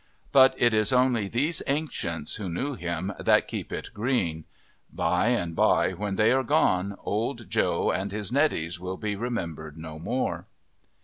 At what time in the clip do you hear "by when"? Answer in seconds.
5.55-6.15